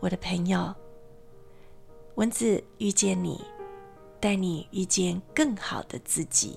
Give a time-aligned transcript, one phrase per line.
[0.00, 0.72] 我的朋友。
[2.14, 3.44] 蚊子遇见你，
[4.20, 6.56] 带你遇见更好的自己。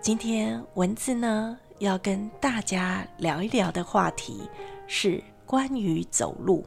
[0.00, 4.48] 今天蚊子呢要跟大家聊一聊的话题
[4.86, 6.64] 是关于走路。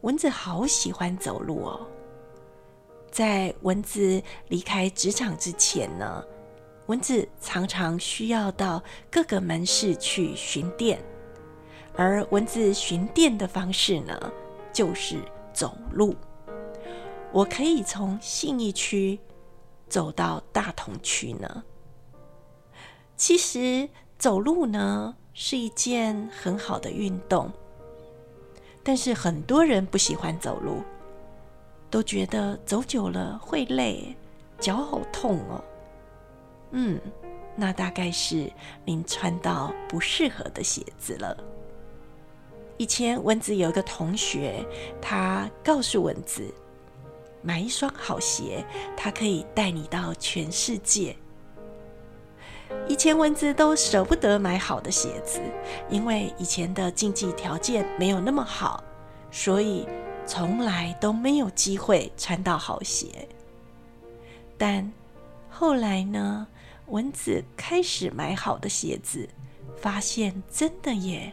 [0.00, 1.86] 蚊子好喜欢走路哦。
[3.10, 6.24] 在蚊子离开职场之前呢，
[6.86, 11.02] 蚊子常常需要到各个门市去巡店，
[11.96, 14.32] 而蚊子巡店的方式呢，
[14.72, 15.18] 就是。
[15.52, 16.14] 走路，
[17.32, 19.18] 我可以从信义区
[19.88, 21.64] 走到大同区呢。
[23.16, 27.50] 其实走路呢是一件很好的运动，
[28.84, 30.82] 但是很多人不喜欢走路，
[31.90, 34.16] 都觉得走久了会累，
[34.60, 35.64] 脚好痛哦。
[36.70, 36.98] 嗯，
[37.56, 38.50] 那大概是
[38.84, 41.36] 您穿到不适合的鞋子了。
[42.80, 44.64] 以前蚊子有一个同学，
[45.02, 46.50] 他告诉蚊子，
[47.42, 48.64] 买一双好鞋，
[48.96, 51.14] 它可以带你到全世界。
[52.88, 55.42] 以前蚊子都舍不得买好的鞋子，
[55.90, 58.82] 因为以前的经济条件没有那么好，
[59.30, 59.86] 所以
[60.24, 63.28] 从来都没有机会穿到好鞋。
[64.56, 64.90] 但
[65.50, 66.46] 后来呢，
[66.86, 69.28] 蚊子开始买好的鞋子，
[69.76, 71.30] 发现真的耶。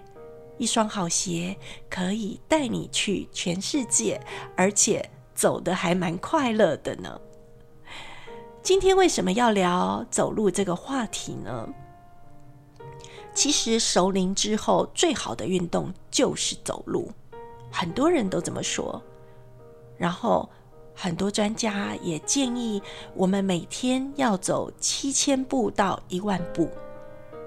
[0.58, 1.56] 一双好鞋
[1.90, 4.20] 可以带你去全世界，
[4.56, 7.20] 而且走的还蛮快乐的呢。
[8.62, 11.70] 今天为什么要聊走路这个话题呢？
[13.34, 17.12] 其实熟龄之后最好的运动就是走路，
[17.72, 19.02] 很多人都这么说。
[19.96, 20.50] 然后
[20.96, 22.82] 很多专家也建议
[23.14, 26.68] 我们每天要走七千步到一万步。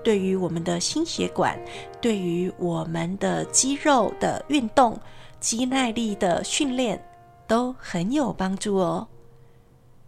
[0.02, 1.58] 对于我们的心血管，
[2.00, 4.98] 对于我们的肌肉的运动、
[5.38, 7.02] 肌耐力的训练
[7.46, 9.06] 都很有帮助哦。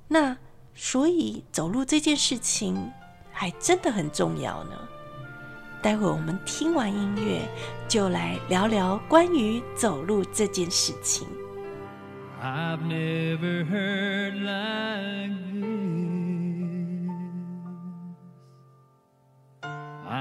[0.09, 0.37] 那
[0.75, 2.91] 所以走路这件事情
[3.31, 4.71] 还真的很重要呢。
[5.83, 7.41] 待会我们听完音乐，
[7.89, 11.27] 就来聊聊关于走路这件事情。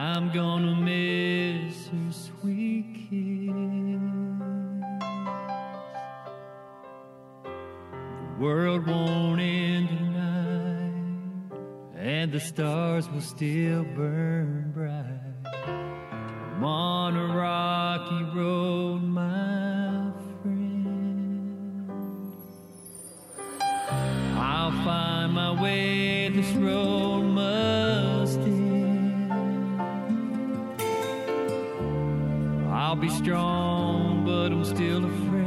[0.01, 3.51] I'm gonna miss her sweet kiss.
[7.43, 11.51] The world won't end tonight,
[11.95, 15.35] and the stars will still burn bright.
[15.45, 20.11] I'm on a rocky road, my
[20.41, 21.91] friend.
[24.33, 27.10] I'll find my way this road
[33.23, 35.41] strong, but I'm still afraid.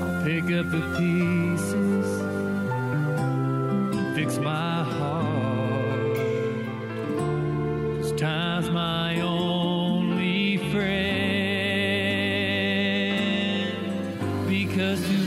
[0.00, 2.20] I'll pick up the pieces
[3.96, 6.16] and fix my heart.
[7.98, 11.00] Cause time's my only friend.
[14.48, 15.19] Because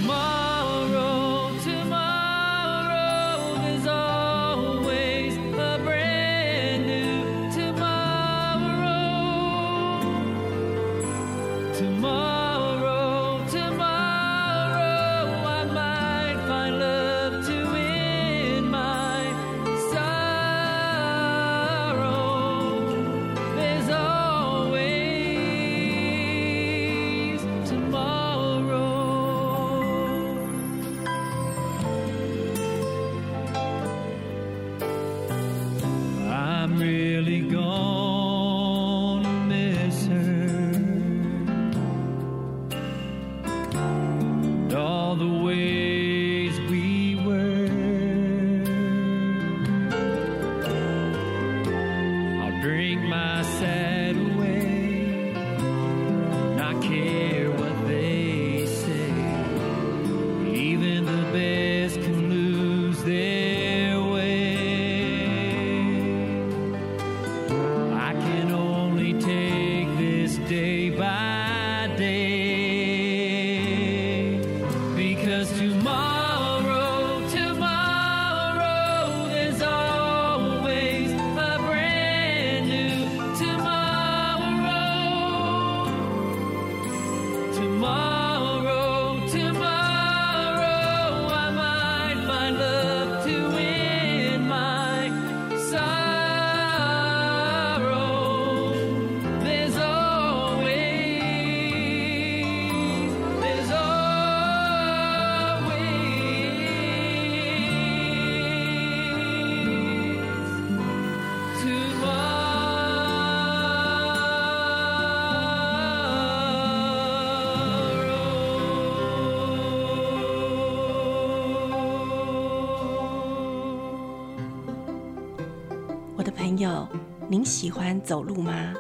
[126.64, 126.88] 友，
[127.28, 128.74] 您喜欢走路吗？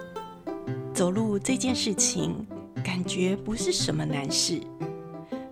[0.93, 2.33] 走路这件事情，
[2.81, 4.61] 感觉不是什么难事。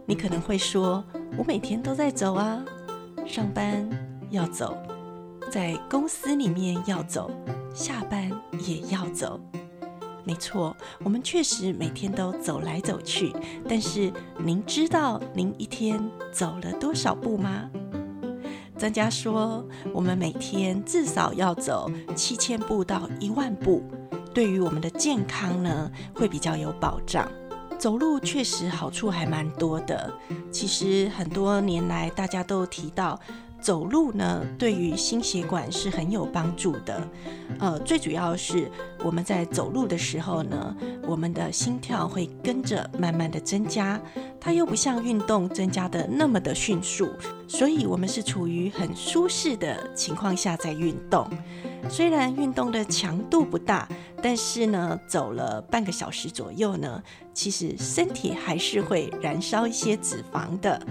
[0.06, 1.04] 你可能会说，
[1.38, 2.64] 我每天都在走啊，
[3.26, 3.86] 上班
[4.30, 4.78] 要走，
[5.52, 7.30] 在公司里面要走，
[7.74, 8.32] 下班
[8.66, 9.38] 也要走。
[10.24, 10.74] 没错，
[11.04, 13.34] 我们确实每天都走来走去。
[13.68, 16.02] 但是，您知道您一天
[16.32, 17.70] 走了多少步吗？
[18.82, 19.64] 专家说，
[19.94, 23.84] 我们每天至少要走七千步到一万步，
[24.34, 27.30] 对于我们的健康呢，会比较有保障。
[27.78, 30.12] 走路确实好处还蛮多的。
[30.52, 33.20] 其实很多年来，大家都提到。
[33.62, 37.08] 走路呢，对于心血管是很有帮助的。
[37.60, 38.70] 呃，最主要是
[39.04, 44.02] 我们在走路的时候呢，我们的心跳会跟着慢慢的增加，
[44.40, 47.10] 它又不像运动增加的那么的迅速，
[47.48, 51.28] 所以我们是处于很舒适的情况下在运动。
[51.90, 53.88] 虽然运动的强度不大，
[54.22, 57.02] 但是呢，走了半个小时左右呢，
[57.34, 60.82] 其实身体还是会燃烧一些脂肪的，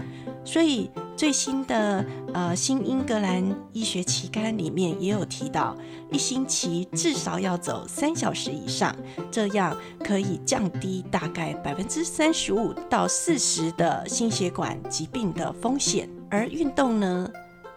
[0.44, 0.90] 所以。
[1.16, 3.44] 最新的呃新英格兰
[3.74, 5.76] 医学期刊里面也有提到，
[6.10, 8.96] 一星期至少要走三小时以上，
[9.30, 16.08] 这样可以降低大概百分之三十五到四十的心血管疾病的风险。
[16.30, 17.30] 而运动呢，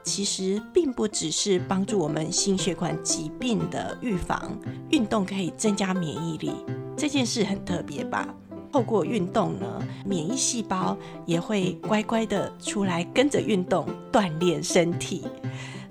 [0.04, 4.58] 其实并不只是帮助我们心血管疾病的预防，
[4.90, 6.52] 运动可以增加免疫力，
[6.98, 8.28] 这件事很特别吧？
[8.72, 15.24] 透过运动呢，免疫细胞也会乖乖的出来跟着运动锻炼身体，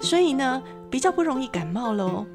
[0.01, 2.27] 所以呢比较不容易感冒喽。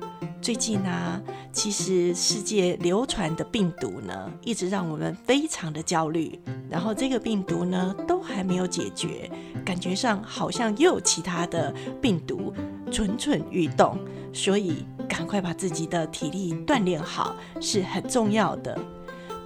[0.47, 1.21] 最近啊，
[1.51, 6.39] 其实世界流传的病毒呢，一直让我们非常的焦虑。
[6.69, 9.29] 然后这个病毒呢都还没有解决，
[9.65, 12.53] 感觉上好像又有其他的病毒
[12.89, 13.99] 蠢蠢欲动，
[14.31, 18.79] 所以赶快把自己的体力锻炼好是很重要的。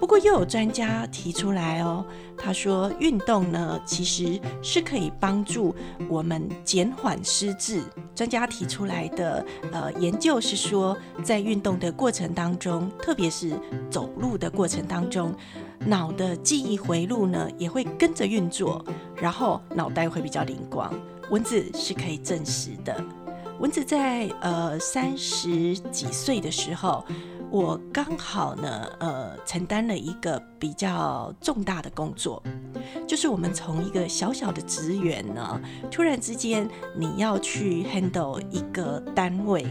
[0.02, 2.04] 不过又有专家提出来哦，
[2.36, 5.72] 他说运动呢其实是可以帮助
[6.08, 7.80] 我们减缓失智。
[8.12, 13.52] 专家提出来的呃研究是说，在运动的过程当中，特别是
[13.88, 15.32] 走路的过程当中，
[15.86, 18.84] 脑的记忆回路呢也会跟着运作，
[19.14, 20.92] 然后脑袋会比较灵光。
[21.30, 23.02] 文字是可以证实的。
[23.60, 27.04] 蚊子在呃三十几岁的时候。
[27.52, 32.42] 我刚好呢，呃，承担了一个比较重大的工作，
[33.06, 35.60] 就是我们从一个小小的职员呢，
[35.90, 36.66] 突然之间
[36.96, 39.66] 你要去 handle 一个单位，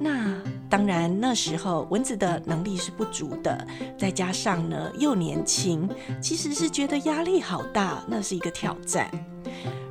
[0.00, 3.64] 那当然那时候蚊子的能力是不足的，
[3.96, 5.88] 再加上呢又年轻，
[6.20, 9.08] 其实是觉得压力好大，那是一个挑战。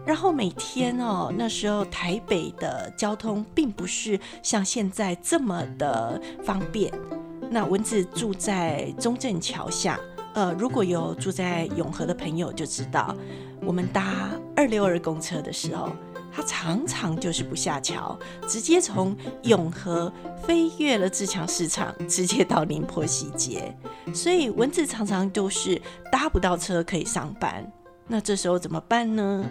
[0.05, 6.91] 然后每天哦，那时候台北的交通并不是像现在这么的方便。
[7.49, 9.99] 那蚊子住在中正桥下，
[10.33, 13.15] 呃，如果有住在永和的朋友就知道，
[13.61, 15.89] 我们搭二六二公车的时候，
[16.31, 23.75] 它常常就是不下桥，直接从永和飞越了自强市场，直接到宁波西街，
[24.13, 25.81] 所以蚊子常常都是
[26.11, 27.65] 搭不到车可以上班。
[28.07, 29.45] 那这时候怎么办呢？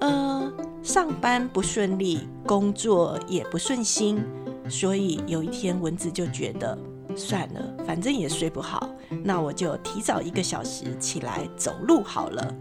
[0.00, 4.20] 呃，上班不顺利，工作也不顺心，
[4.68, 6.76] 所以有一天蚊子就觉得。
[7.16, 8.88] 算了，反正也睡不好，
[9.22, 12.54] 那我就提早一个小时起来走路好了。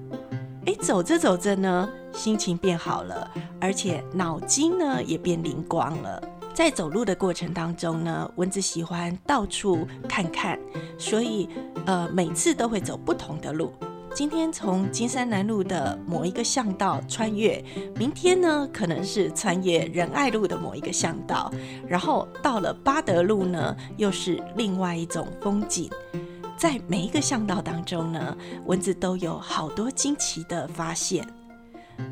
[0.65, 3.29] 哎，走着走着呢，心情变好了，
[3.59, 6.21] 而且脑筋呢也变灵光了。
[6.53, 10.57] 在走路的过程当中呢，蚊子喜欢到处看看，
[10.97, 11.49] 所以
[11.85, 13.73] 呃每次都会走不同的路。
[14.15, 17.63] 今天从金山南路的某一个巷道穿越，
[17.95, 21.51] 明天呢可能是穿越仁爱路的某一个巷道，
[21.87, 25.89] 然后到了八德路呢，又是另外一种风景。
[26.55, 31.27] 在每一个巷道当中呢，蚊子都有好多惊奇的发现。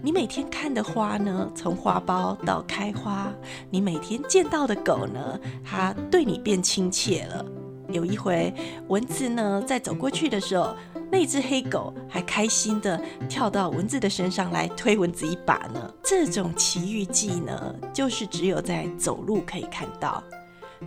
[0.02, 3.32] 你每天看的花呢，从花苞到开花；
[3.70, 7.46] 你每天见到的狗呢，它对你变亲切了。
[7.94, 8.54] 有一回，
[8.88, 10.76] 蚊子呢在走过去的时候。
[11.14, 15.94] 那只黑狗还开心的跳到蚊子的身上来推蚊子一把呢。
[16.02, 20.24] 这种奇遇记呢，就是只有在走路可以看到。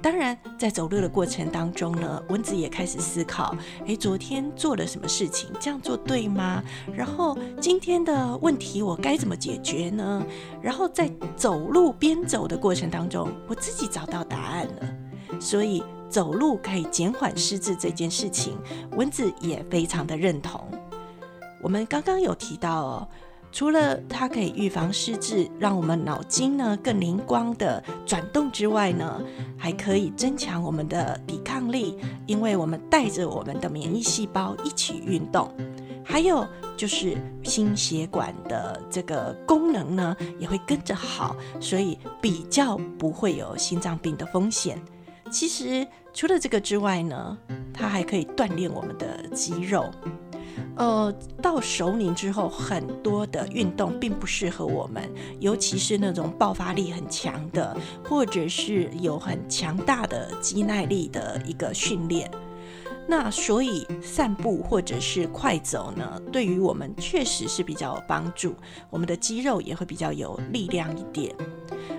[0.00, 5.50] 当然，在走路的过程当中呢，蚊子也开始思考：诶，昨天做了什么事情？
[5.60, 6.64] 这样做对吗？
[6.96, 10.24] 然后今天的问题我该怎么解决呢？
[10.62, 15.38] 然后在走路边走的过程当中，我自己找到答案了。
[15.38, 15.84] 所以。
[16.14, 18.56] 走路可以减缓失智这件事情，
[18.92, 20.60] 蚊子也非常的认同。
[21.60, 23.08] 我们刚刚有提到哦，
[23.50, 29.20] 除了它可以预防失智，让我们脑筋呢更灵光的转动之外呢，
[29.58, 35.50] 还可以增强我们的抵抗力，因为我们带着我们的免疫细胞一起运动。
[36.04, 44.80] 还有就是心血管的这个功能呢，也会跟着好，所以比较不会有心脏病的风险。
[45.34, 47.36] 其实除了这个之外呢，
[47.72, 49.90] 它还可以锻炼我们的肌肉。
[50.76, 51.12] 呃，
[51.42, 55.02] 到熟龄之后，很多的运动并不适合我们，
[55.40, 62.30] 尤其是那种爆发力很强的，或者是有很强大的肌耐力的一个训练。
[63.06, 68.54] 那所以散步或者是快走呢，对于我们确实是比较有帮助，
[68.90, 71.34] 我们的肌肉也会比较有力量一点。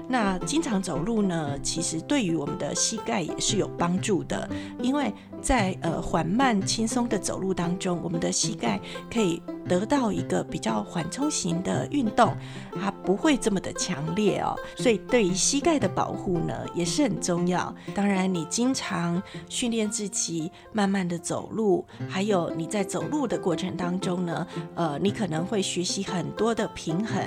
[0.07, 4.47] 那经常走路呢，其实对于我们的膝盖也是有帮助的，
[4.81, 8.79] 因为在呃缓慢轻松的走路当中，我们的膝盖
[9.11, 12.33] 可以得到一个比较缓冲型的运动，
[12.79, 17.73] 它不会这么的强烈哦，所以对于膝盖的保护呢也是很重要。
[17.93, 27.21] 当然，你经常训练自己慢慢的走路，还有你在走路的过程当中呢，呃，你可能会学习很多的平衡，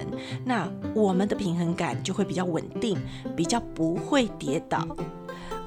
[0.44, 2.64] 那我们的平衡感就会比较稳。
[2.78, 2.96] 定
[3.34, 4.86] 比较不会跌倒。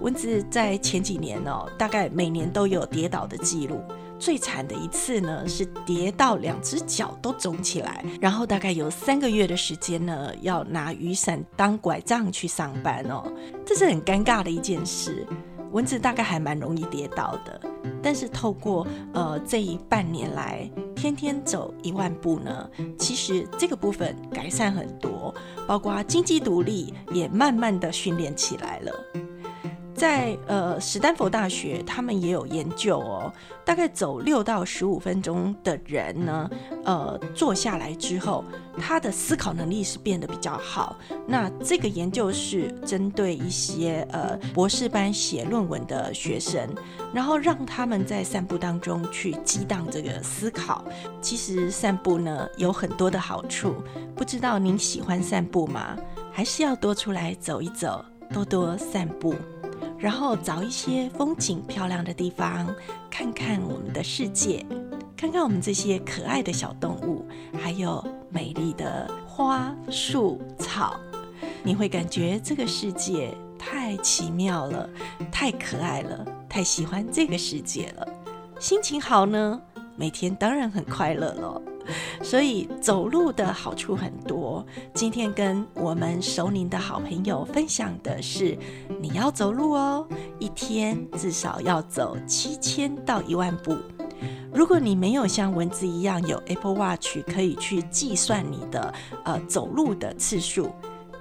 [0.02, 3.82] 蚊子在前几年哦，大概每年都有跌倒的记录。
[4.18, 13.24] 最惨的一次呢，是跌到两只脚都肿起来，然后大概有三个月的时间呢，要拿雨伞当拐杖去上班哦，
[13.66, 15.26] 这是很尴尬的一件事。
[15.72, 17.62] 蚊子大概还蛮容易跌倒的，
[18.04, 20.70] 但是透过呃这一半年来。
[20.94, 25.34] 天天走一万步呢，其实这个部分改善很多，
[25.66, 28.94] 包括经济独立也慢慢的训练起来了。
[30.02, 33.32] 在呃史丹佛大学，他们也有研究哦，
[33.64, 36.50] 大概走六到十五分钟的人呢，
[36.84, 38.44] 呃坐下来之后。
[38.80, 40.96] 他的思考能力是变得比较好。
[41.28, 46.68] 那这个研究是针对一些呃博士班写论文的学生，
[47.14, 50.84] 然后让他们在散步当中去激荡这个思考。
[51.22, 53.76] 其实散步呢有很多的好处，
[54.16, 55.96] 不知道您喜欢散步吗？
[56.32, 58.04] 还是要多出来走一走，
[58.34, 59.36] 多多散步，
[60.02, 62.68] 然后找一些风景漂亮的地方，
[63.10, 64.66] 看看我们的世界，
[65.16, 67.26] 看看我们这些可爱的小动物，
[67.62, 68.04] 还有。
[68.34, 70.98] 美丽的花、树、草，
[71.64, 74.90] 你会感觉这个世界太奇妙了，
[75.30, 78.08] 太可爱了，太喜欢这个世界了。
[78.58, 79.62] 心情好呢，
[79.98, 81.62] 每天当然很快乐了。
[82.22, 84.66] 所以走路的好处很多。
[84.94, 88.58] 今天跟我们熟龄的好朋友分享的是，
[89.00, 90.08] 你要走路哦，
[90.40, 93.76] 一天至少要走七千到一万步。
[94.54, 98.94] 如果你没有像蚊子一样有 Apple Watch 可以去计算你的
[99.24, 100.72] 呃走路的次数，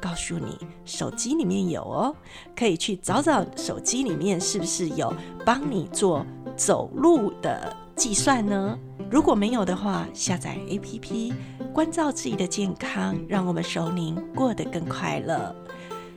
[0.00, 2.14] 告诉你手机里面有哦，
[2.56, 5.14] 可以去找找手机里面是不是有
[5.46, 8.78] 帮你做走路的计算呢？
[9.10, 11.34] 如果没有的话，下载 APP，
[11.70, 15.54] 关照自己的健康，让我们熟龄过得更快乐。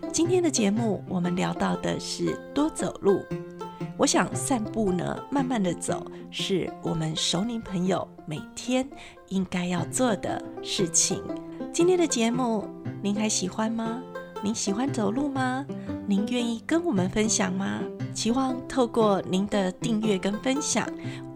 [0.09, 3.19] 今天的节目我们聊到的是多走路。
[3.97, 8.87] 我想散步呢，慢慢的走，是我们熟龄朋友每天
[9.27, 11.21] 应该要做的事情。
[11.73, 12.65] 今天的节目
[13.01, 14.01] 您还喜欢吗？
[14.43, 15.65] 您喜欢走路吗？
[16.05, 17.79] 您愿意跟我们分享吗？
[18.13, 20.87] 期望透过您的订阅跟分享，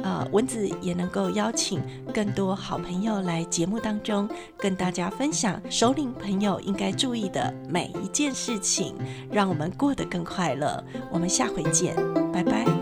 [0.04, 1.82] 呃，蚊子也能够邀请
[2.14, 8.94] 更多好朋友来节目当中跟大家分享首领朋友应该注意的每一件事情，
[9.32, 10.84] 让我们过得更快乐。
[11.10, 11.96] 我们下回见，
[12.32, 12.77] 拜拜。